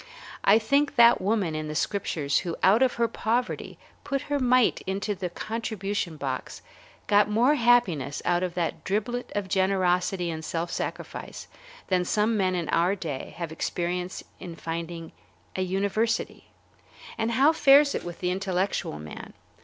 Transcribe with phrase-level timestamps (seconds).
[0.43, 4.39] I think that the woman in the Scriptures who out of her poverty put her
[4.39, 6.63] mite into the contribution box
[7.05, 11.47] got more happiness out of that driblet of generosity and self sacrifice
[11.89, 15.11] than some men in our day have experienced in founding
[15.55, 16.45] a university.
[17.15, 19.33] And how fares it with the intellectual man?